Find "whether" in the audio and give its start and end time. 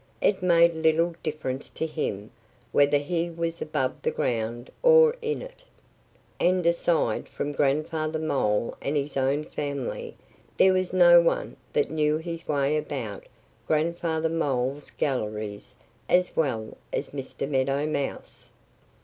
2.71-2.97